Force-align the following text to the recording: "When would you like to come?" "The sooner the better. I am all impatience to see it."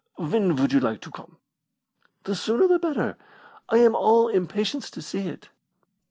"When 0.15 0.55
would 0.55 0.73
you 0.73 0.79
like 0.79 0.99
to 1.01 1.11
come?" 1.11 1.37
"The 2.23 2.33
sooner 2.33 2.67
the 2.67 2.79
better. 2.79 3.17
I 3.69 3.77
am 3.77 3.93
all 3.93 4.29
impatience 4.29 4.89
to 4.89 4.99
see 4.99 5.27
it." 5.27 5.49